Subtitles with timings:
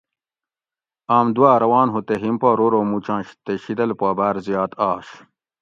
[1.17, 4.71] آم دوا روان ہو تے ھِم پا رو رو موچنش تے شیدل پا باۤر زیات
[4.91, 5.07] آش